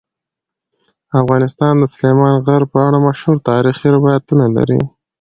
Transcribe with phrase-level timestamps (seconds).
[1.21, 4.81] افغانستان د سلیمان غر په اړه مشهور تاریخی روایتونه لري.